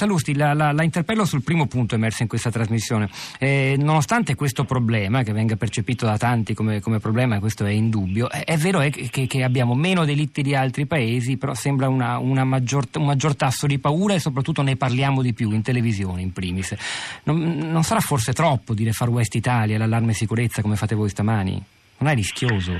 Salusti, 0.00 0.34
la, 0.34 0.54
la, 0.54 0.72
la, 0.72 0.82
interpello 0.82 1.26
sul 1.26 1.42
primo 1.42 1.66
punto 1.66 1.94
emerso 1.94 2.22
in 2.22 2.28
questa 2.28 2.50
trasmissione. 2.50 3.10
Eh, 3.38 3.76
nonostante 3.78 4.34
questo 4.34 4.64
problema, 4.64 5.22
che 5.22 5.34
venga 5.34 5.56
percepito 5.56 6.06
da 6.06 6.16
tanti 6.16 6.54
come, 6.54 6.80
come 6.80 7.00
problema, 7.00 7.38
questo 7.38 7.66
è 7.66 7.70
indubbio, 7.70 8.30
è, 8.30 8.44
è 8.44 8.56
vero 8.56 8.80
è 8.80 8.88
che, 8.88 9.26
che, 9.26 9.42
abbiamo 9.42 9.74
meno 9.74 10.06
delitti 10.06 10.40
di 10.40 10.54
altri 10.54 10.86
paesi, 10.86 11.36
però 11.36 11.52
sembra 11.52 11.88
una, 11.88 12.16
una 12.16 12.44
maggior, 12.44 12.86
un 12.94 13.04
maggior 13.04 13.36
tasso 13.36 13.66
di 13.66 13.78
paura 13.78 14.14
e 14.14 14.20
soprattutto 14.20 14.62
ne 14.62 14.76
parliamo 14.76 15.20
di 15.20 15.34
più 15.34 15.50
in 15.50 15.60
televisione 15.60 16.22
in 16.22 16.32
primis. 16.32 16.74
Non, 17.24 17.58
non 17.70 17.82
sarà 17.82 18.00
forse 18.00 18.32
troppo 18.32 18.72
dire 18.72 18.92
Far 18.92 19.10
West 19.10 19.34
Italia, 19.34 19.76
l'allarme 19.76 20.14
sicurezza 20.14 20.62
come 20.62 20.76
fate 20.76 20.94
voi 20.94 21.10
stamani? 21.10 21.62
Non 21.98 22.10
è 22.10 22.14
rischioso? 22.14 22.72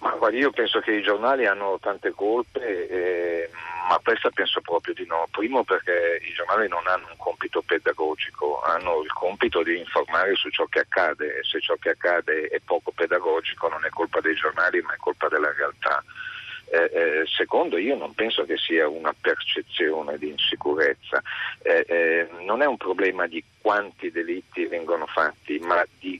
Ma 0.00 0.16
guardi, 0.18 0.38
io 0.38 0.50
penso 0.50 0.80
che 0.80 0.96
i 0.96 1.02
giornali 1.02 1.46
hanno 1.46 1.78
tante 1.80 2.10
colpe. 2.10 2.88
Eh, 2.88 3.50
ma 3.92 4.00
questa 4.02 4.30
penso 4.30 4.62
proprio 4.62 4.94
di 4.94 5.04
no. 5.06 5.28
Primo 5.30 5.64
perché 5.64 6.20
i 6.26 6.32
giornali 6.32 6.66
non 6.66 6.86
hanno 6.86 7.08
un 7.10 7.16
compito 7.18 7.60
pedagogico, 7.60 8.62
hanno 8.62 9.02
il 9.02 9.12
compito 9.12 9.62
di 9.62 9.78
informare 9.78 10.34
su 10.34 10.48
ciò 10.48 10.64
che 10.64 10.80
accade 10.80 11.38
e 11.38 11.42
se 11.42 11.60
ciò 11.60 11.74
che 11.78 11.90
accade 11.90 12.48
è 12.48 12.58
poco 12.64 12.90
pedagogico 12.92 13.68
non 13.68 13.84
è 13.84 13.90
colpa 13.90 14.20
dei 14.20 14.34
giornali 14.34 14.80
ma 14.80 14.94
è 14.94 14.96
colpa 14.96 15.28
della 15.28 15.52
realtà. 15.52 16.02
Eh, 16.70 16.90
eh, 16.90 17.24
secondo, 17.26 17.76
io 17.76 17.94
non 17.94 18.14
penso 18.14 18.46
che 18.46 18.56
sia 18.56 18.88
una 18.88 19.14
percezione 19.20 20.16
di 20.16 20.30
insicurezza, 20.30 21.22
eh, 21.60 21.84
eh 21.86 22.28
non 22.46 22.62
è 22.62 22.64
un 22.64 22.78
problema 22.78 23.26
di 23.26 23.44
quanti 23.60 24.10
delitti 24.10 24.64
vengono 24.64 25.04
fatti, 25.04 25.58
ma 25.58 25.84
di 25.98 26.18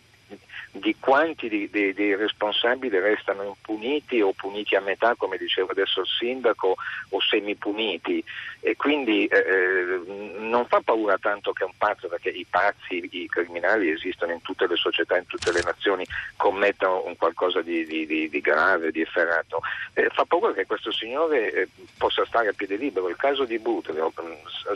di 0.73 0.97
quanti 0.99 1.49
dei, 1.49 1.69
dei, 1.69 1.93
dei, 1.93 2.17
responsabili 2.17 2.99
restano 2.99 3.43
impuniti 3.43 4.23
o 4.23 4.33
puniti 4.33 4.75
a 4.75 4.81
metà, 4.81 5.15
come 5.17 5.37
diceva 5.37 5.73
adesso 5.73 6.01
il 6.01 6.07
sindaco, 6.07 6.77
o 7.11 7.21
semipuniti. 7.21 8.25
E 8.61 8.75
quindi 8.77 9.27
eh, 9.27 9.37
eh, 9.37 10.01
non 10.39 10.67
fa 10.67 10.81
paura 10.81 11.19
tanto 11.19 11.53
che 11.53 11.65
un 11.65 11.73
pazzo, 11.77 12.09
perché 12.09 12.31
i 12.31 12.47
pazzi, 12.49 13.07
i 13.11 13.29
criminali 13.29 13.91
esistono 13.91 14.33
in 14.33 14.41
tutte 14.41 14.67
le 14.67 14.77
società, 14.77 15.19
in 15.19 15.27
tutte 15.27 15.53
le 15.53 15.63
nazioni, 15.63 16.07
commettano 16.37 17.05
un 17.05 17.17
qualcosa 17.17 17.61
di, 17.61 17.85
di, 17.85 18.07
di, 18.07 18.31
di 18.31 18.41
grave, 18.41 18.91
di 18.91 19.03
efferato. 19.03 19.61
Eh, 19.93 20.09
fa 20.11 20.25
paura 20.25 20.55
che 20.55 20.67
questo 20.67 20.91
signore 20.91 21.53
eh, 21.53 21.69
possa 21.99 22.25
stare 22.25 22.49
a 22.49 22.53
piede 22.53 22.77
libero. 22.77 23.11
Il 23.11 23.17
caso 23.17 23.45
di 23.45 23.59
Butlero, 23.59 24.13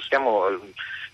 stiamo 0.01 0.45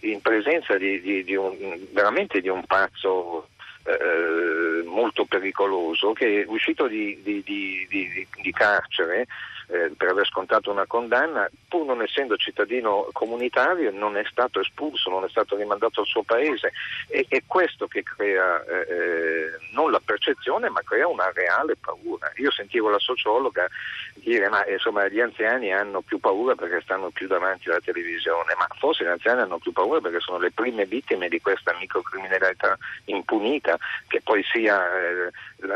in 0.00 0.20
presenza 0.20 0.76
di, 0.76 1.34
un, 1.36 1.78
veramente 1.92 2.40
di 2.40 2.48
un 2.48 2.64
pazzo 2.64 3.48
eh, 3.84 4.82
molto 4.84 5.24
pericoloso 5.24 6.12
che 6.12 6.42
è 6.42 6.44
uscito 6.46 6.86
di, 6.86 7.20
di, 7.22 7.42
di, 7.44 8.26
di 8.40 8.52
carcere 8.52 9.26
eh, 9.72 9.90
per 9.96 10.08
aver 10.08 10.26
scontato 10.26 10.70
una 10.70 10.86
condanna, 10.86 11.48
pur 11.66 11.86
non 11.86 12.02
essendo 12.02 12.36
cittadino 12.36 13.08
comunitario 13.12 13.90
non 13.90 14.18
è 14.18 14.24
stato 14.30 14.60
espulso, 14.60 15.08
non 15.08 15.24
è 15.24 15.28
stato 15.30 15.56
rimandato 15.56 16.00
al 16.00 16.06
suo 16.06 16.22
paese. 16.22 16.72
E, 17.08 17.24
è 17.26 17.42
questo 17.46 17.86
che 17.86 18.02
crea 18.02 18.62
eh, 18.64 18.80
eh, 18.80 19.50
non 19.72 19.90
la 19.90 20.00
percezione 20.04 20.68
ma 20.68 20.82
crea 20.84 21.08
una 21.08 21.30
reale 21.32 21.76
paura. 21.80 22.30
Io 22.36 22.50
sentivo 22.50 22.90
la 22.90 22.98
sociologa 22.98 23.66
dire 24.14 24.50
ma 24.50 24.62
insomma 24.66 25.08
gli 25.08 25.20
anziani 25.20 25.72
hanno 25.72 26.02
più 26.02 26.18
paura 26.18 26.54
perché 26.54 26.82
stanno 26.82 27.08
più 27.08 27.26
davanti 27.26 27.70
alla 27.70 27.80
televisione, 27.82 28.54
ma 28.58 28.66
forse 28.78 29.04
gli 29.04 29.08
anziani 29.08 29.40
hanno 29.40 29.58
più 29.58 29.72
paura 29.72 30.00
perché 30.00 30.20
sono 30.20 30.38
le 30.38 30.50
prime 30.50 30.84
vittime 30.84 31.28
di 31.28 31.40
questa 31.40 31.74
microcriminalità 31.78 32.76
impunita, 33.06 33.78
che 34.06 34.20
poi 34.22 34.42
sia 34.44 34.84
eh, 34.84 35.30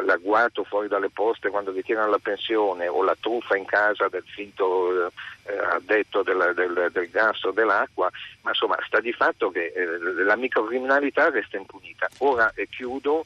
l'agguato 0.05 0.65
fuori 0.65 0.89
dalle 0.89 1.09
poste 1.09 1.49
quando 1.49 1.71
ritirano 1.71 2.11
la 2.11 2.19
pensione 2.19 2.89
o 2.89 3.03
la 3.03 3.17
truffa 3.19 3.57
in 3.57 3.65
casa 3.65 3.85
del 4.11 4.25
finto 4.25 5.06
eh, 5.06 5.59
addetto 5.70 6.23
del, 6.23 6.53
del, 6.55 6.89
del, 6.92 7.11
gas 7.11 7.42
o 7.45 7.51
dell'acqua, 7.51 8.11
ma 8.43 8.51
insomma 8.51 8.77
sta 8.87 9.01
di 9.01 9.12
fatto 9.12 9.51
che 9.51 9.73
eh, 9.75 10.23
la 10.25 10.37
microcriminalità 10.37 11.31
resta 11.31 11.56
impunita. 11.56 12.09
Ora 12.19 12.53
e 12.55 12.69
chiudo, 12.69 13.25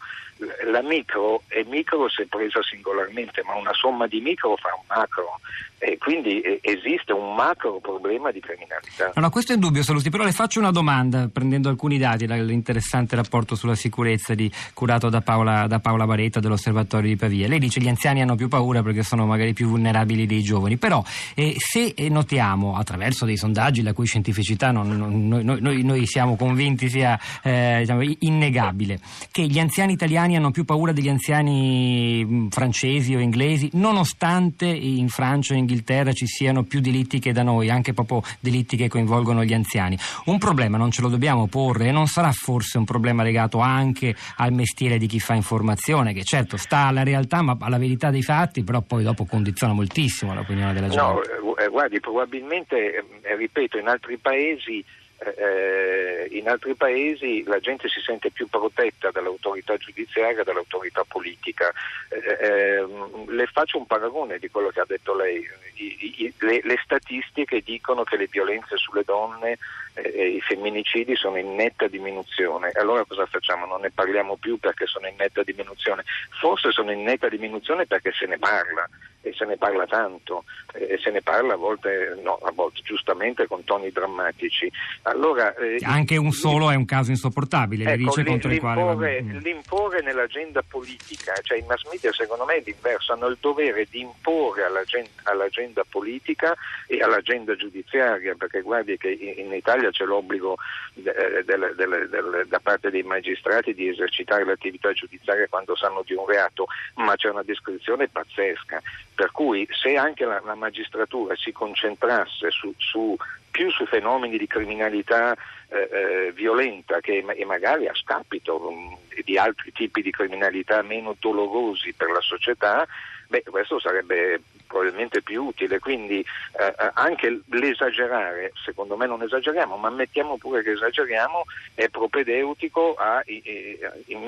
la 0.70 0.82
micro 0.82 1.42
è 1.48 1.62
micro 1.64 2.08
se 2.08 2.26
presa 2.26 2.62
singolarmente, 2.62 3.42
ma 3.44 3.54
una 3.54 3.72
somma 3.72 4.06
di 4.06 4.20
micro 4.20 4.56
fa 4.56 4.68
un 4.74 4.84
macro 4.88 5.40
e 5.82 5.96
quindi 5.96 6.40
eh, 6.42 6.58
esiste 6.60 7.12
un 7.12 7.34
macro 7.34 7.80
problema 7.80 8.30
di 8.30 8.40
criminalità. 8.40 9.12
No, 9.14 9.30
questo 9.30 9.52
è 9.52 9.54
indubbio, 9.54 9.82
Salusti, 9.82 10.10
però 10.10 10.24
le 10.24 10.32
faccio 10.32 10.58
una 10.58 10.70
domanda 10.70 11.30
prendendo 11.32 11.70
alcuni 11.70 11.96
dati, 11.96 12.26
l'interessante 12.26 13.16
rapporto 13.16 13.54
sulla 13.54 13.74
sicurezza 13.74 14.34
di, 14.34 14.50
curato 14.74 15.08
da 15.08 15.22
Paola, 15.22 15.66
da 15.66 15.80
Paola 15.80 16.04
Baretta 16.04 16.38
dell'Osservatorio 16.38 17.08
di 17.08 17.16
Pavia. 17.16 17.48
Lei 17.48 17.58
dice 17.58 17.78
che 17.78 17.86
gli 17.86 17.88
anziani 17.88 18.20
hanno 18.20 18.34
più 18.34 18.48
paura 18.48 18.82
perché 18.82 19.02
sono 19.02 19.24
magari 19.24 19.54
più 19.54 19.68
vulnerabili 19.68 20.26
dei 20.26 20.42
giovani, 20.42 20.76
però 20.76 21.02
eh, 21.34 21.56
se 21.58 21.94
notiamo 22.10 22.76
attraverso 22.76 23.24
dei 23.24 23.38
sondaggi 23.38 23.82
la 23.82 23.94
cui 23.94 24.04
scientificità 24.04 24.72
non, 24.72 24.86
non, 24.86 25.28
noi, 25.28 25.60
noi, 25.60 25.82
noi, 25.82 26.06
siamo 26.06 26.36
convinti 26.36 26.90
sia 26.90 27.18
eh, 27.42 27.78
diciamo, 27.80 28.02
innegabile, 28.18 29.00
che 29.30 29.46
gli 29.46 29.58
anziani 29.58 29.94
italiani 29.94 30.29
hanno 30.36 30.50
più 30.50 30.64
paura 30.64 30.92
degli 30.92 31.08
anziani 31.08 32.24
mm, 32.24 32.48
francesi 32.48 33.14
o 33.14 33.18
inglesi, 33.18 33.70
nonostante 33.74 34.66
in 34.66 35.08
Francia 35.08 35.52
o 35.52 35.56
in 35.56 35.62
Inghilterra 35.62 36.12
ci 36.12 36.26
siano 36.26 36.64
più 36.64 36.80
delitti 36.80 37.18
che 37.18 37.32
da 37.32 37.42
noi, 37.42 37.70
anche 37.70 37.92
proprio 37.92 38.22
delitti 38.40 38.76
che 38.76 38.88
coinvolgono 38.88 39.44
gli 39.44 39.54
anziani. 39.54 39.98
Un 40.26 40.38
problema 40.38 40.76
non 40.76 40.90
ce 40.90 41.02
lo 41.02 41.08
dobbiamo 41.08 41.46
porre 41.46 41.88
e 41.88 41.92
non 41.92 42.06
sarà 42.06 42.32
forse 42.32 42.78
un 42.78 42.84
problema 42.84 43.22
legato 43.22 43.58
anche 43.58 44.14
al 44.36 44.52
mestiere 44.52 44.98
di 44.98 45.06
chi 45.06 45.20
fa 45.20 45.34
informazione, 45.34 46.12
che 46.12 46.24
certo 46.24 46.56
sta 46.56 46.86
alla 46.86 47.02
realtà 47.02 47.42
ma 47.42 47.56
alla 47.60 47.78
verità 47.78 48.10
dei 48.10 48.22
fatti, 48.22 48.62
però 48.62 48.80
poi 48.80 49.02
dopo 49.02 49.24
condiziona 49.24 49.72
moltissimo 49.72 50.34
l'opinione 50.34 50.72
della 50.72 50.88
gente. 50.88 51.04
No, 51.04 51.56
eh, 51.56 51.68
guardi, 51.68 52.00
probabilmente, 52.00 52.76
eh, 53.22 53.36
ripeto, 53.36 53.78
in 53.78 53.88
altri 53.88 54.16
paesi 54.16 54.84
eh, 55.20 56.28
in 56.30 56.48
altri 56.48 56.74
paesi 56.74 57.42
la 57.44 57.60
gente 57.60 57.88
si 57.88 58.00
sente 58.00 58.30
più 58.30 58.48
protetta 58.48 59.10
dall'autorità 59.10 59.76
giudiziaria, 59.76 60.42
dall'autorità 60.42 61.04
politica. 61.06 61.72
Eh, 62.08 62.46
eh, 62.46 62.86
le 63.28 63.46
faccio 63.46 63.78
un 63.78 63.86
paragone 63.86 64.38
di 64.38 64.48
quello 64.48 64.70
che 64.70 64.80
ha 64.80 64.86
detto 64.86 65.14
lei. 65.14 65.46
I, 65.74 66.24
i, 66.24 66.34
le, 66.38 66.60
le, 66.62 66.78
statistiche 66.82 67.60
dicono 67.62 68.04
che 68.04 68.16
le 68.16 68.28
violenze 68.30 68.76
sulle 68.76 69.02
donne 69.04 69.58
e 69.94 70.10
eh, 70.14 70.28
i 70.28 70.40
femminicidi 70.40 71.14
sono 71.16 71.36
in 71.36 71.54
netta 71.54 71.86
diminuzione. 71.86 72.70
Allora 72.74 73.04
cosa 73.04 73.26
facciamo? 73.26 73.66
Non 73.66 73.80
ne 73.82 73.90
parliamo 73.90 74.36
più 74.36 74.58
perché 74.58 74.86
sono 74.86 75.06
in 75.06 75.16
netta 75.16 75.42
diminuzione. 75.42 76.04
Forse 76.40 76.70
sono 76.70 76.92
in 76.92 77.02
netta 77.02 77.28
diminuzione 77.28 77.86
perché 77.86 78.12
se 78.12 78.26
ne 78.26 78.38
parla 78.38 78.88
e 79.22 79.34
se 79.36 79.44
ne 79.44 79.56
parla 79.56 79.86
tanto 79.86 80.44
e 80.72 80.98
se 81.02 81.10
ne 81.10 81.20
parla 81.20 81.54
a 81.54 81.56
volte, 81.56 82.18
no, 82.22 82.38
a 82.42 82.52
volte 82.52 82.80
giustamente 82.84 83.46
con 83.46 83.64
toni 83.64 83.90
drammatici. 83.90 84.70
Allora, 85.02 85.54
eh, 85.56 85.78
Anche 85.82 86.16
un 86.16 86.32
solo 86.32 86.70
è 86.70 86.74
un 86.74 86.84
caso 86.84 87.10
insopportabile, 87.10 87.84
ecco, 87.92 87.96
dice 87.96 88.24
contro 88.24 88.48
l'imporre, 88.48 89.16
il 89.18 89.24
quale... 89.24 89.40
L'imporre 89.40 90.02
nell'agenda 90.02 90.62
politica, 90.66 91.34
cioè 91.42 91.58
i 91.58 91.64
mass 91.66 91.82
media 91.90 92.12
secondo 92.12 92.44
me 92.44 92.56
è 92.56 92.62
l'inverso, 92.64 93.12
hanno 93.12 93.26
il 93.26 93.36
dovere 93.40 93.86
di 93.90 94.00
imporre 94.00 94.64
all'agenda, 94.64 95.10
all'agenda 95.24 95.84
politica 95.88 96.54
e 96.86 97.00
all'agenda 97.02 97.54
giudiziaria, 97.56 98.34
perché 98.36 98.60
guardi 98.60 98.96
che 98.96 99.10
in 99.10 99.52
Italia 99.52 99.90
c'è 99.90 100.04
l'obbligo 100.04 100.56
de, 100.94 101.12
de, 101.44 101.74
de, 101.74 102.46
da 102.46 102.60
parte 102.60 102.90
dei 102.90 103.02
magistrati 103.02 103.74
di 103.74 103.88
esercitare 103.88 104.44
l'attività 104.44 104.92
giudiziaria 104.92 105.46
quando 105.48 105.76
sanno 105.76 106.02
di 106.04 106.14
un 106.14 106.26
reato, 106.26 106.66
ma 106.96 107.16
c'è 107.16 107.28
una 107.28 107.42
descrizione 107.42 108.08
pazzesca. 108.08 108.80
Per 109.20 109.32
cui 109.32 109.68
se 109.70 109.98
anche 109.98 110.24
la, 110.24 110.40
la 110.42 110.54
magistratura 110.54 111.36
si 111.36 111.52
concentrasse 111.52 112.50
su, 112.50 112.72
su, 112.78 113.14
più 113.50 113.70
su 113.70 113.84
fenomeni 113.84 114.38
di 114.38 114.46
criminalità 114.46 115.36
eh, 115.68 115.88
eh, 115.92 116.32
violenta 116.32 117.00
che, 117.00 117.22
e 117.28 117.44
magari 117.44 117.86
a 117.86 117.92
scapito 117.92 118.66
um, 118.66 118.96
di 119.22 119.36
altri 119.36 119.72
tipi 119.72 120.00
di 120.00 120.10
criminalità 120.10 120.80
meno 120.80 121.14
dolorosi 121.20 121.92
per 121.92 122.08
la 122.08 122.22
società, 122.22 122.88
beh, 123.30 123.44
questo 123.48 123.78
sarebbe 123.78 124.42
probabilmente 124.66 125.22
più 125.22 125.44
utile, 125.44 125.78
quindi 125.78 126.18
eh, 126.18 126.66
eh 126.66 126.90
anche 126.94 127.40
l'esagerare, 127.46 128.52
secondo 128.64 128.96
me 128.96 129.06
non 129.06 129.22
esageriamo, 129.22 129.76
ma 129.76 129.88
ammettiamo 129.88 130.36
pure 130.36 130.62
che 130.62 130.72
esageriamo, 130.72 131.44
è 131.74 131.88
propedeutico 131.88 132.94
a, 132.94 133.22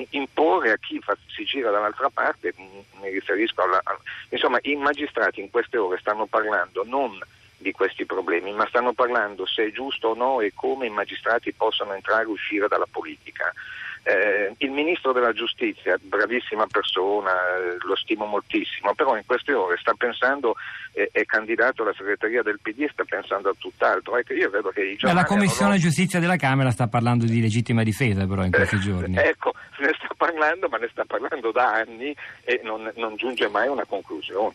imporre 0.09 0.71
a 0.71 0.77
chi 0.77 0.99
fa, 0.99 1.15
si 1.27 1.43
gira 1.43 1.69
dall'altra 1.69 2.09
parte, 2.09 2.53
mi 2.57 3.09
riferisco 3.09 3.61
alla... 3.61 3.81
Insomma, 4.29 4.59
i 4.61 4.75
magistrati 4.75 5.41
in 5.41 5.51
queste 5.51 5.77
ore 5.77 5.99
stanno 5.99 6.25
parlando 6.25 6.83
non 6.85 7.19
di 7.57 7.71
questi 7.71 8.05
problemi, 8.05 8.53
ma 8.53 8.67
stanno 8.67 8.93
parlando 8.93 9.45
se 9.45 9.67
è 9.67 9.71
giusto 9.71 10.09
o 10.09 10.15
no 10.15 10.41
e 10.41 10.51
come 10.53 10.87
i 10.87 10.89
magistrati 10.89 11.53
possano 11.53 11.93
entrare 11.93 12.23
e 12.23 12.27
uscire 12.27 12.67
dalla 12.67 12.87
politica. 12.89 13.53
Eh, 14.03 14.53
il 14.57 14.71
ministro 14.71 15.13
della 15.13 15.31
giustizia, 15.31 15.95
bravissima 16.01 16.65
persona, 16.67 17.31
eh, 17.31 17.77
lo 17.85 17.95
stimo 17.95 18.25
moltissimo, 18.25 18.93
però 18.93 19.15
in 19.15 19.23
queste 19.25 19.53
ore 19.53 19.77
sta 19.79 19.93
pensando, 19.93 20.55
eh, 20.91 21.09
è 21.11 21.23
candidato 21.23 21.83
alla 21.83 21.93
segreteria 21.95 22.41
del 22.41 22.59
PD, 22.61 22.89
sta 22.91 23.05
pensando 23.05 23.49
a 23.49 23.55
tutt'altro. 23.57 24.17
Ecco, 24.17 24.33
io 24.33 24.49
vedo 24.49 24.69
che 24.69 24.81
i 24.81 24.97
La 24.99 25.23
Commissione 25.23 25.71
hanno... 25.71 25.79
Giustizia 25.79 26.19
della 26.19 26.35
Camera 26.35 26.71
sta 26.71 26.87
parlando 26.87 27.25
di 27.25 27.39
legittima 27.39 27.83
difesa 27.83 28.25
però 28.27 28.43
in 28.43 28.51
questi 28.51 28.79
giorni. 28.79 29.17
ecco, 29.17 29.53
ne 29.79 29.91
sta 29.97 30.09
parlando, 30.17 30.67
ma 30.67 30.77
ne 30.77 30.89
sta 30.91 31.05
parlando 31.05 31.51
da 31.51 31.71
anni 31.71 32.15
e 32.43 32.59
non, 32.63 32.91
non 32.95 33.15
giunge 33.15 33.47
mai 33.47 33.67
a 33.67 33.71
una 33.71 33.85
conclusione. 33.85 34.51